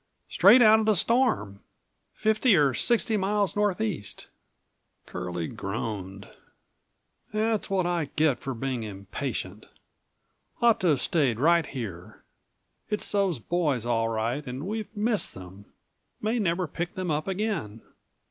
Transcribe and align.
"Straight 0.29 0.63
out 0.63 0.79
of 0.79 0.87
the 0.87 0.95
storm. 0.95 1.59
Fifty 2.15 2.55
or 2.55 2.73
sixty 2.73 3.17
miles 3.17 3.55
northeast." 3.55 4.29
Curlie 5.05 5.47
groaned. 5.47 6.27
"That's 7.31 7.69
what 7.69 7.85
I 7.85 8.05
get 8.15 8.39
for 8.39 8.55
being 8.55 8.81
impatient. 8.81 9.67
Ought 10.59 10.79
to 10.79 10.87
have 10.87 11.01
stayed 11.01 11.39
right 11.39 11.67
here. 11.67 12.23
It's 12.89 13.11
those 13.11 13.37
boys 13.37 13.85
all 13.85 14.09
right 14.09 14.43
and 14.47 14.65
we've 14.65 14.87
missed 14.97 15.35
them; 15.35 15.65
may 16.19 16.39
never 16.39 16.65
pick 16.67 16.95
them 16.95 17.11
up 17.11 17.27
again." 17.27 17.81